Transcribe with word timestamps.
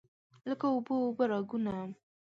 لکه 0.49 0.65
اوبه، 0.69 0.93
اوبه 1.03 1.23
راګونه 1.31 1.73